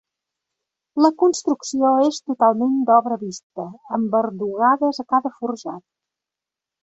La 1.05 1.09
construcció 1.23 1.91
és 2.05 2.17
totalment 2.29 2.79
d'obra 2.87 3.19
vista, 3.25 3.65
amb 3.97 4.17
verdugades 4.19 5.03
a 5.03 5.07
cada 5.15 5.33
forjat. 5.43 5.85